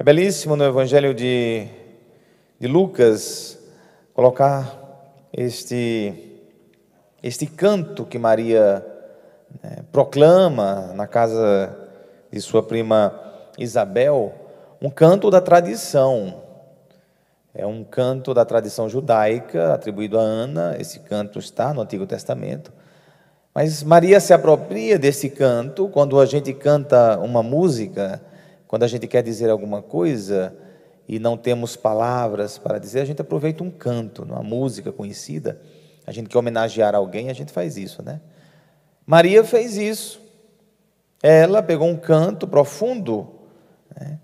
[0.00, 1.66] É belíssimo no Evangelho de,
[2.60, 3.58] de Lucas
[4.14, 4.78] colocar
[5.32, 6.38] este,
[7.20, 8.86] este canto que Maria
[9.60, 11.76] né, proclama na casa
[12.30, 13.12] de sua prima
[13.58, 14.32] Isabel,
[14.80, 16.44] um canto da tradição.
[17.52, 22.72] É um canto da tradição judaica atribuído a Ana, esse canto está no Antigo Testamento.
[23.52, 28.22] Mas Maria se apropria desse canto quando a gente canta uma música
[28.68, 30.54] quando a gente quer dizer alguma coisa
[31.08, 35.58] e não temos palavras para dizer, a gente aproveita um canto, uma música conhecida.
[36.06, 38.20] A gente quer homenagear alguém, a gente faz isso, né?
[39.06, 40.20] Maria fez isso.
[41.22, 43.28] Ela pegou um canto profundo
[43.98, 44.18] né,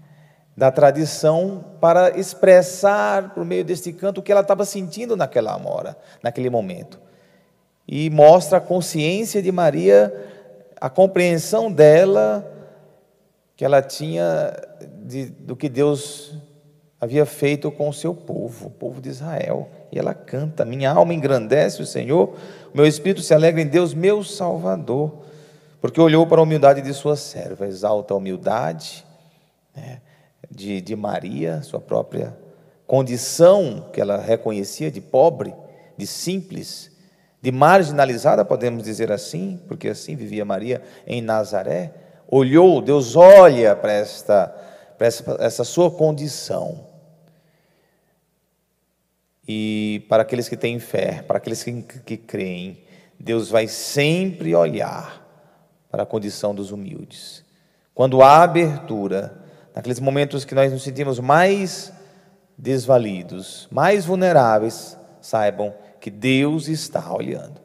[0.54, 5.96] da tradição para expressar por meio deste canto o que ela estava sentindo naquela hora,
[6.22, 7.00] naquele momento.
[7.88, 10.14] E mostra a consciência de Maria,
[10.78, 12.53] a compreensão dela
[13.56, 14.52] que ela tinha
[15.04, 16.36] de, do que Deus
[17.00, 19.68] havia feito com o seu povo, o povo de Israel.
[19.92, 22.34] E ela canta: Minha alma engrandece o Senhor,
[22.72, 25.22] o meu espírito se alegra em Deus, meu Salvador,
[25.80, 29.04] porque olhou para a humildade de sua serva, exalta a humildade
[29.76, 30.00] né,
[30.50, 32.36] de, de Maria, sua própria
[32.86, 35.54] condição que ela reconhecia de pobre,
[35.96, 36.90] de simples,
[37.40, 41.92] de marginalizada, podemos dizer assim, porque assim vivia Maria em Nazaré
[42.36, 44.48] olhou, Deus olha para esta,
[44.98, 46.86] para essa, essa sua condição.
[49.46, 52.82] E para aqueles que têm fé, para aqueles que, que creem,
[53.20, 55.22] Deus vai sempre olhar
[55.90, 57.44] para a condição dos humildes.
[57.94, 59.40] Quando há abertura,
[59.72, 61.92] naqueles momentos que nós nos sentimos mais
[62.58, 67.60] desvalidos, mais vulneráveis, saibam que Deus está olhando,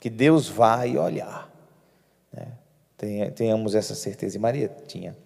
[0.00, 1.50] que Deus vai olhar.
[2.32, 2.46] Né?
[2.96, 4.36] Tenhamos essa certeza.
[4.36, 5.16] E Maria tinha.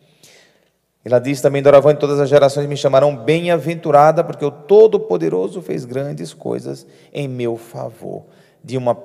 [1.04, 6.34] Ela diz também: Doravante, todas as gerações me chamarão bem-aventurada, porque o Todo-Poderoso fez grandes
[6.34, 8.24] coisas em meu favor.
[8.62, 8.96] De uma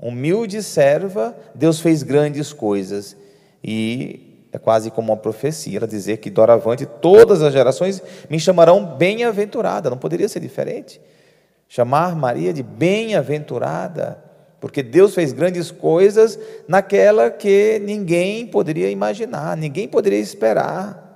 [0.00, 3.16] humilde serva, Deus fez grandes coisas.
[3.62, 8.84] E é quase como uma profecia ela dizer que doravante todas as gerações me chamarão
[8.84, 9.90] bem-aventurada.
[9.90, 11.00] Não poderia ser diferente.
[11.68, 14.29] Chamar Maria de bem-aventurada
[14.60, 16.38] porque Deus fez grandes coisas
[16.68, 21.08] naquela que ninguém poderia imaginar, ninguém poderia esperar.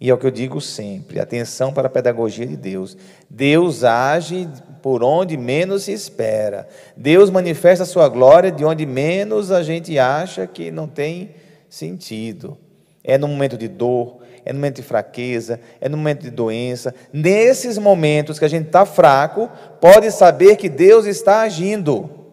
[0.00, 2.96] E é o que eu digo sempre: atenção para a pedagogia de Deus.
[3.30, 4.46] Deus age
[4.82, 6.68] por onde menos se espera.
[6.94, 11.30] Deus manifesta a sua glória de onde menos a gente acha que não tem
[11.70, 12.58] sentido.
[13.02, 16.94] É no momento de dor, é no momento de fraqueza, é no momento de doença.
[17.10, 19.50] Nesses momentos que a gente está fraco,
[19.80, 22.23] pode saber que Deus está agindo.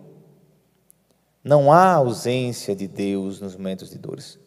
[1.43, 4.39] Não há ausência de Deus nos momentos de dores.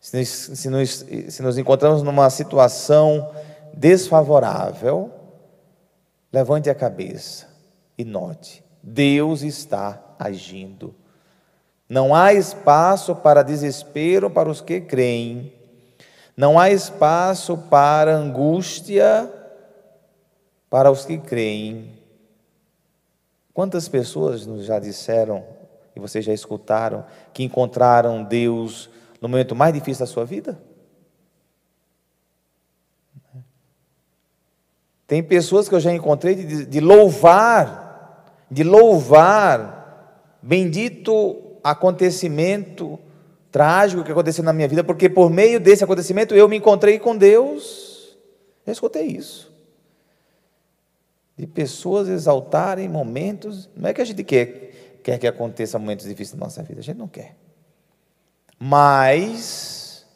[0.00, 3.30] Se nos, se se encontramos numa situação
[3.72, 5.12] desfavorável,
[6.32, 7.46] levante a cabeça
[7.96, 10.94] e note: Deus está agindo.
[11.88, 15.52] Não há espaço para desespero para os que creem.
[16.36, 19.30] Não há espaço para angústia
[20.70, 22.01] para os que creem.
[23.54, 25.44] Quantas pessoas nos já disseram,
[25.94, 27.04] e vocês já escutaram,
[27.34, 28.88] que encontraram Deus
[29.20, 30.58] no momento mais difícil da sua vida?
[35.06, 42.98] Tem pessoas que eu já encontrei de, de louvar, de louvar, bendito acontecimento
[43.50, 47.14] trágico que aconteceu na minha vida, porque por meio desse acontecimento eu me encontrei com
[47.14, 48.16] Deus.
[48.64, 49.51] Eu escutei isso
[51.36, 53.68] de pessoas exaltarem momentos.
[53.76, 56.84] Não é que a gente quer, quer que aconteça momentos difíceis na nossa vida, a
[56.84, 57.36] gente não quer.
[58.58, 60.06] Mas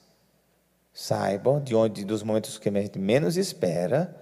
[0.92, 4.14] saibam de onde dos momentos que a gente menos espera,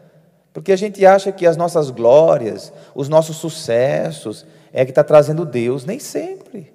[0.53, 5.44] porque a gente acha que as nossas glórias, os nossos sucessos, é que está trazendo
[5.44, 6.72] Deus, nem sempre.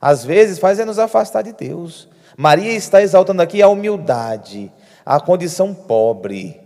[0.00, 2.08] Às vezes faz é nos afastar de Deus.
[2.36, 4.72] Maria está exaltando aqui a humildade,
[5.04, 6.60] a condição pobre.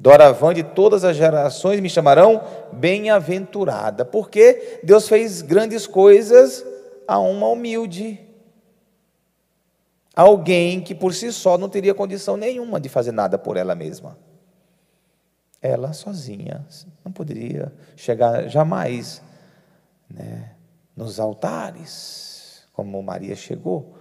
[0.00, 2.42] Doravante de todas as gerações me chamarão
[2.72, 6.64] bem-aventurada, porque Deus fez grandes coisas
[7.06, 8.18] a uma humilde.
[10.16, 14.16] Alguém que por si só não teria condição nenhuma de fazer nada por ela mesma.
[15.60, 16.66] Ela sozinha
[17.04, 19.20] não poderia chegar jamais
[20.08, 20.52] né,
[20.96, 23.96] nos altares, como Maria chegou,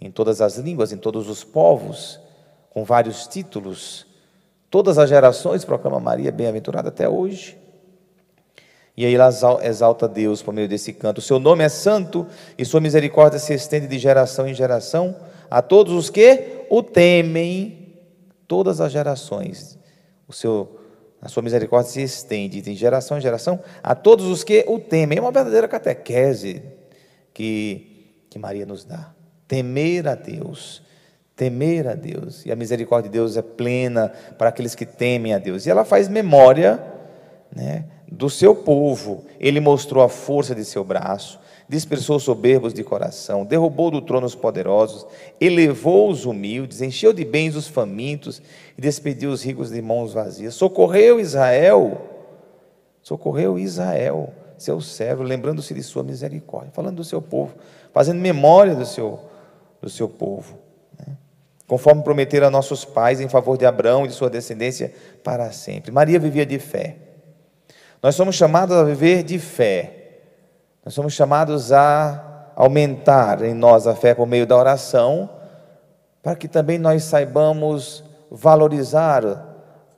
[0.00, 2.18] em todas as línguas, em todos os povos,
[2.70, 4.12] com vários títulos
[4.74, 7.56] Todas as gerações proclamam Maria bem-aventurada até hoje.
[8.96, 9.30] E aí ela
[9.62, 11.18] exalta Deus por meio desse canto.
[11.18, 12.26] O seu nome é santo
[12.58, 15.14] e sua misericórdia se estende de geração em geração
[15.48, 18.02] a todos os que o temem.
[18.48, 19.78] todas as gerações.
[20.26, 20.76] O seu,
[21.22, 25.18] a sua misericórdia se estende de geração em geração a todos os que o temem.
[25.18, 26.64] É uma verdadeira catequese
[27.32, 29.14] que, que Maria nos dá.
[29.46, 30.82] Temer a Deus.
[31.36, 32.44] Temer a Deus.
[32.46, 35.66] E a misericórdia de Deus é plena para aqueles que temem a Deus.
[35.66, 36.82] E ela faz memória
[37.54, 39.24] né, do seu povo.
[39.40, 44.34] Ele mostrou a força de seu braço dispersou soberbos de coração, derrubou do trono os
[44.34, 45.06] poderosos,
[45.40, 48.42] elevou os humildes, encheu de bens os famintos
[48.76, 50.54] e despediu os ricos de mãos vazias.
[50.54, 52.00] Socorreu Israel,
[53.02, 57.54] socorreu Israel, seu servo, lembrando-se de sua misericórdia, falando do seu povo,
[57.92, 59.18] fazendo memória do seu,
[59.80, 60.58] do seu povo.
[61.66, 65.90] Conforme prometeram a nossos pais em favor de Abraão e de sua descendência para sempre.
[65.90, 66.96] Maria vivia de fé.
[68.02, 70.02] Nós somos chamados a viver de fé
[70.84, 75.30] nós somos chamados a aumentar em nós a fé por meio da oração,
[76.22, 79.24] para que também nós saibamos valorizar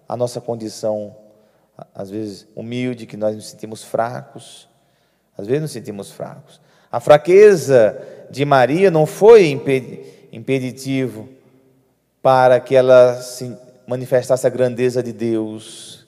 [0.09, 1.17] a nossa condição,
[1.93, 4.69] às vezes humilde, que nós nos sentimos fracos,
[5.37, 6.61] às vezes nos sentimos fracos.
[6.91, 9.61] A fraqueza de Maria não foi
[10.31, 11.29] impeditivo
[12.27, 13.57] para que ela se
[13.87, 16.05] manifestasse a grandeza de Deus.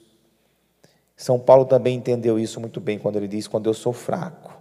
[1.15, 4.59] São Paulo também entendeu isso muito bem quando ele diz: Quando eu sou fraco,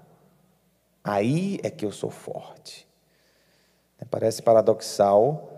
[1.09, 2.87] Aí é que eu sou forte.
[4.11, 5.51] Parece paradoxal,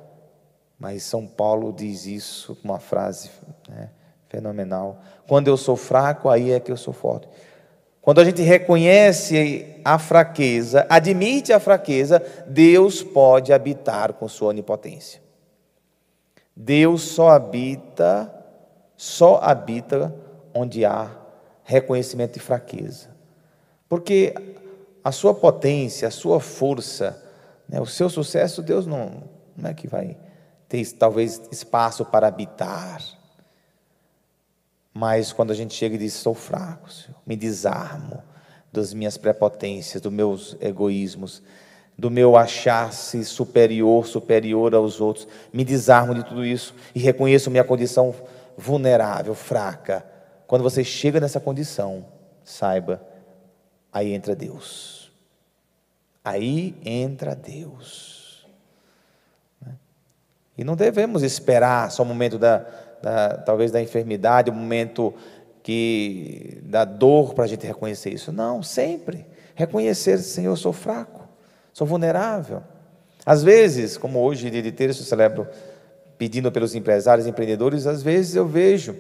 [0.79, 3.31] mas São Paulo diz isso com uma frase
[3.69, 3.91] né,
[4.29, 4.99] fenomenal.
[5.27, 7.29] Quando eu sou fraco, aí é que eu sou forte.
[8.01, 15.21] Quando a gente reconhece a fraqueza, admite a fraqueza, Deus pode habitar com sua onipotência.
[16.55, 18.33] Deus só habita,
[18.97, 20.15] só habita
[20.55, 21.11] onde há
[21.65, 23.09] reconhecimento de fraqueza.
[23.89, 24.35] Porque
[25.03, 27.23] a sua potência, a sua força,
[27.69, 29.23] né, o seu sucesso, Deus não,
[29.57, 30.17] não é que vai
[30.69, 33.03] ter talvez espaço para habitar.
[34.93, 36.89] Mas quando a gente chega e diz: Sou fraco,
[37.27, 38.23] me desarmo
[38.73, 41.43] das minhas prepotências, dos meus egoísmos,
[42.01, 47.63] do meu achar-se superior, superior aos outros, me desarmo de tudo isso e reconheço minha
[47.63, 48.15] condição
[48.57, 50.05] vulnerável, fraca.
[50.47, 52.07] Quando você chega nessa condição,
[52.43, 53.11] saiba
[53.93, 55.11] Aí entra Deus.
[56.25, 58.47] Aí entra Deus.
[59.61, 59.75] Né?
[60.57, 62.65] E não devemos esperar só o momento da,
[63.03, 65.13] da talvez da enfermidade, o momento
[65.63, 68.33] que da dor para a gente reconhecer isso.
[68.33, 71.20] Não, sempre reconhecer, Senhor, eu sou fraco,
[71.73, 72.63] sou vulnerável.
[73.25, 75.47] Às vezes, como hoje dia de terça eu celebro
[76.17, 78.95] pedindo pelos empresários e empreendedores, às vezes eu vejo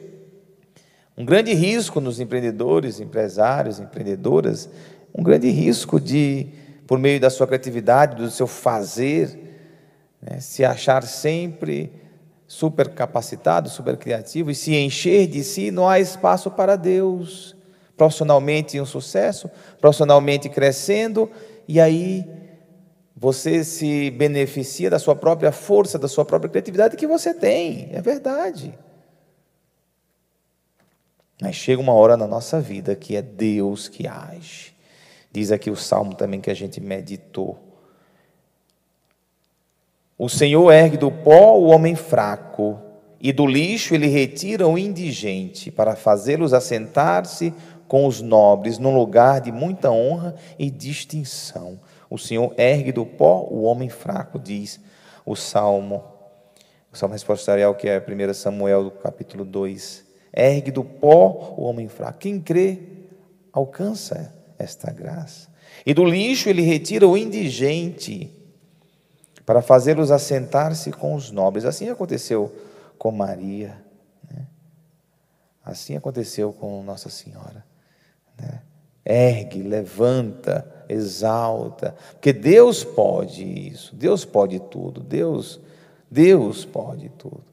[1.17, 4.71] um grande risco nos empreendedores, empresários, empreendedoras,
[5.15, 6.47] um grande risco de,
[6.87, 9.39] por meio da sua criatividade, do seu fazer,
[10.23, 11.93] né, se achar sempre
[12.47, 17.55] super capacitado, super criativo e se encher de si, não há espaço para Deus.
[17.97, 21.31] Profissionalmente um sucesso, profissionalmente crescendo,
[21.69, 22.27] e aí
[23.21, 28.01] você se beneficia da sua própria força, da sua própria criatividade que você tem, é
[28.01, 28.73] verdade.
[31.39, 34.75] Mas chega uma hora na nossa vida que é Deus que age.
[35.31, 37.59] Diz aqui o salmo também que a gente meditou.
[40.17, 42.81] O Senhor ergue do pó o homem fraco,
[43.21, 47.53] e do lixo ele retira o indigente, para fazê-los assentar-se
[47.87, 51.79] com os nobres, num lugar de muita honra e distinção.
[52.11, 54.79] O Senhor ergue do pó o homem fraco, diz
[55.25, 56.05] o salmo.
[56.93, 62.19] O salmo responsorial, que é 1 Samuel, capítulo 2 ergue do pó o homem fraco.
[62.19, 62.79] Quem crê,
[63.53, 65.49] alcança esta graça.
[65.85, 68.37] E do lixo ele retira o indigente,
[69.47, 71.65] para fazê-los assentar-se com os nobres.
[71.65, 72.55] Assim aconteceu
[72.97, 73.83] com Maria.
[74.31, 74.47] Né?
[75.65, 77.65] Assim aconteceu com Nossa Senhora.
[78.39, 78.63] Né?
[79.05, 85.61] Ergue, levanta, exalta, porque Deus pode isso, Deus pode tudo, Deus,
[86.11, 87.45] Deus pode tudo.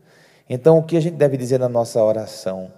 [0.49, 2.71] Então, o que a gente deve dizer na nossa oração?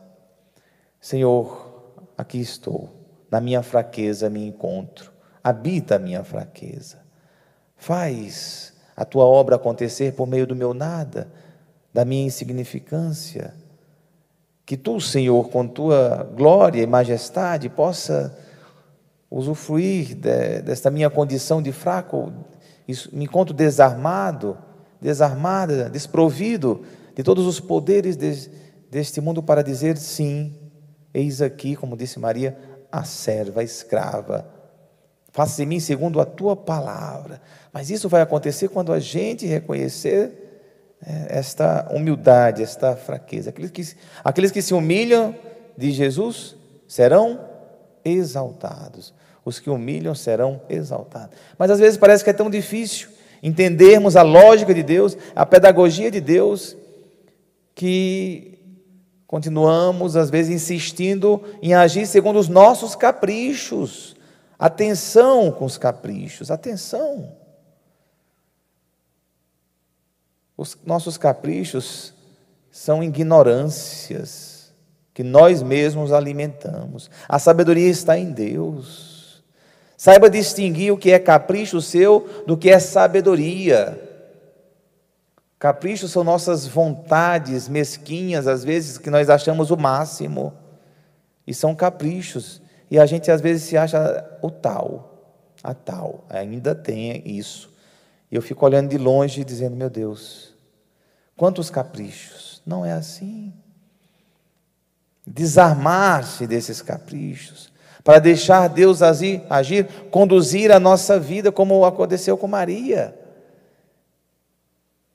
[0.99, 2.89] Senhor, aqui estou,
[3.31, 5.11] na minha fraqueza me encontro,
[5.41, 6.97] habita a minha fraqueza.
[7.77, 11.31] Faz a tua obra acontecer por meio do meu nada,
[11.93, 13.53] da minha insignificância.
[14.65, 18.37] Que tu, Senhor, com tua glória e majestade, possa
[19.29, 22.31] usufruir de, desta minha condição de fraco,
[23.11, 24.57] me encontro desarmado,
[24.99, 26.83] desarmada, desprovido
[27.15, 28.49] de todos os poderes de,
[28.89, 30.55] deste mundo para dizer sim,
[31.13, 32.57] eis aqui, como disse Maria,
[32.91, 34.49] a serva, a escrava.
[35.31, 37.39] Faça em mim segundo a tua palavra.
[37.71, 40.49] Mas isso vai acontecer quando a gente reconhecer
[41.05, 43.51] é, esta humildade, esta fraqueza.
[43.51, 45.35] Aqueles que, aqueles que se humilham
[45.77, 46.55] de Jesus
[46.87, 47.39] serão
[48.03, 49.13] exaltados.
[49.43, 51.37] Os que humilham serão exaltados.
[51.57, 53.09] Mas às vezes parece que é tão difícil
[53.41, 56.75] entendermos a lógica de Deus, a pedagogia de Deus,
[57.73, 58.59] que
[59.25, 64.15] continuamos, às vezes, insistindo em agir segundo os nossos caprichos.
[64.57, 67.31] Atenção com os caprichos, atenção.
[70.57, 72.13] Os nossos caprichos
[72.69, 74.58] são ignorâncias
[75.19, 77.11] que nós mesmos alimentamos.
[77.27, 79.43] A sabedoria está em Deus.
[79.97, 83.99] Saiba distinguir o que é capricho seu do que é sabedoria.
[85.59, 90.53] Caprichos são nossas vontades mesquinhas, às vezes, que nós achamos o máximo.
[91.45, 92.61] E são caprichos.
[92.89, 96.23] E a gente às vezes se acha o tal, a tal.
[96.29, 97.69] Ainda tem isso.
[98.31, 100.55] E eu fico olhando de longe dizendo: meu Deus,
[101.35, 102.61] quantos caprichos.
[102.65, 103.51] Não é assim.
[105.31, 107.71] Desarmar-se desses caprichos,
[108.03, 113.13] para deixar Deus agir, agir, conduzir a nossa vida, como aconteceu com Maria.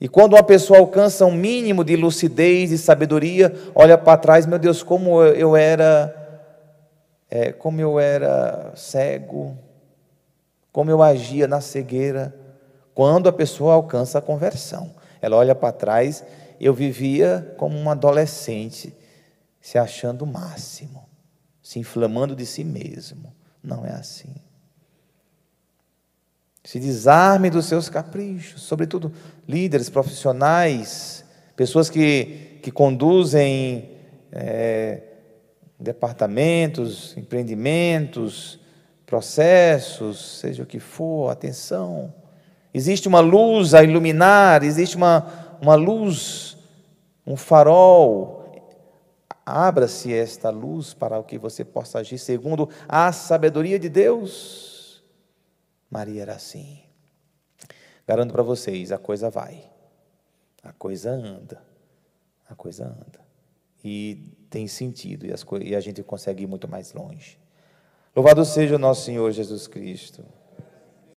[0.01, 4.59] E quando uma pessoa alcança um mínimo de lucidez e sabedoria, olha para trás, meu
[4.59, 6.15] Deus, como eu era,
[7.29, 9.59] é, como eu era cego,
[10.71, 12.35] como eu agia na cegueira.
[12.95, 16.23] Quando a pessoa alcança a conversão, ela olha para trás,
[16.61, 18.95] eu vivia como um adolescente,
[19.65, 21.09] se achando o máximo,
[21.63, 23.35] se inflamando de si mesmo.
[23.63, 24.35] Não é assim.
[26.63, 29.11] Se desarme dos seus caprichos, sobretudo
[29.49, 31.25] líderes profissionais,
[31.57, 33.89] pessoas que, que conduzem
[34.31, 35.01] é,
[35.81, 38.61] departamentos, empreendimentos,
[39.07, 42.13] processos, seja o que for, atenção.
[42.75, 46.55] Existe uma luz a iluminar, existe uma, uma luz,
[47.27, 48.44] um farol.
[49.45, 55.03] Abra-se esta luz para que você possa agir segundo a sabedoria de Deus.
[55.91, 56.83] Maria era assim.
[58.07, 59.71] Garanto para vocês, a coisa vai.
[60.63, 61.63] A coisa anda.
[62.49, 63.21] A coisa anda.
[63.85, 67.39] E tem sentido, e, as, e a gente consegue ir muito mais longe.
[68.17, 70.25] Louvado seja o nosso Senhor Jesus Cristo.